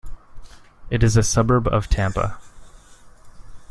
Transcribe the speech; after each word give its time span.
It 0.89 1.03
is 1.03 1.15
a 1.15 1.21
suburb 1.21 1.67
of 1.67 1.87
Tampa. 1.87 2.39